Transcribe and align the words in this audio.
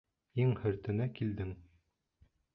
Иң 0.45 0.55
хөртөнә 0.63 1.07
килдең. 1.21 1.53